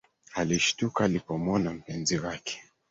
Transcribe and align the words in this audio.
Alishtuka 0.35 1.03
alipomwona 1.05 1.73
mpenzi 1.73 2.17
wake 2.19 2.63